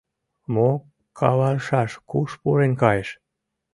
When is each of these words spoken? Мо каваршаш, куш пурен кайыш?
Мо 0.53 0.69
каваршаш, 1.19 1.91
куш 2.09 2.29
пурен 2.41 2.73
кайыш? 2.81 3.09